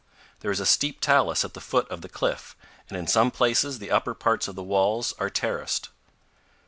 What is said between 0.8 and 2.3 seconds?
talus at the foot of the